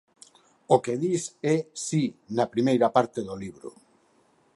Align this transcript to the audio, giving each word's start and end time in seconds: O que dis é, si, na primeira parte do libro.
O 0.75 0.77
que 0.83 0.93
dis 1.03 1.23
é, 1.55 1.57
si, 1.85 2.03
na 2.37 2.45
primeira 2.53 2.87
parte 2.97 3.19
do 3.27 3.35
libro. 3.43 3.69